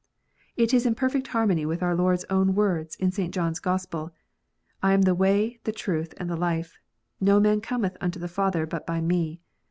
It 0.57 0.73
is 0.73 0.87
in 0.87 0.95
perfect 0.95 1.27
harmony 1.27 1.63
with 1.63 1.83
our 1.83 1.93
Lord 1.93 2.15
s 2.15 2.25
own 2.27 2.55
words 2.55 2.95
in 2.95 3.11
St. 3.11 3.31
John 3.31 3.51
s 3.51 3.59
Gospel, 3.59 4.09
"I 4.81 4.93
am 4.93 5.03
the 5.03 5.13
way, 5.13 5.59
the 5.63 5.71
truth, 5.71 6.15
and 6.17 6.27
the 6.27 6.35
life: 6.35 6.79
no 7.19 7.39
man 7.39 7.61
cometh 7.61 7.97
unto 8.01 8.17
the 8.19 8.27
Father, 8.27 8.65
but 8.65 8.87
by 8.87 8.99
"Me." 8.99 9.41